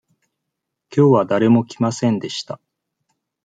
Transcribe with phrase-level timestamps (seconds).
[0.89, 2.59] きょうは誰も来ませんでした。